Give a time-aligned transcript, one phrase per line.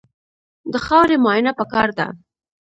[0.71, 2.07] د خاورې معاینه پکار ده.